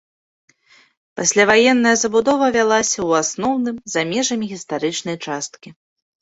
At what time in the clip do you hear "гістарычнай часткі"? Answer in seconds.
4.55-5.69